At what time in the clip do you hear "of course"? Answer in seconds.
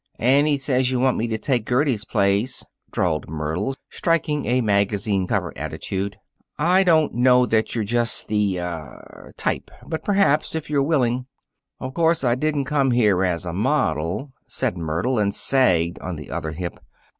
11.79-12.23